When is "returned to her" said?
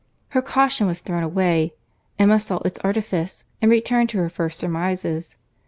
3.69-4.29